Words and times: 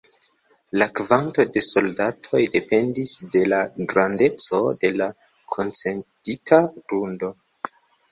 La 0.81 0.85
kvanto 0.99 1.43
de 1.57 1.61
soldatoj 1.65 2.39
dependis 2.55 3.13
de 3.35 3.43
la 3.53 3.59
grandeco 3.91 4.63
de 4.85 4.91
la 5.03 5.09
koncedita 5.57 6.61
grundo. 6.95 7.31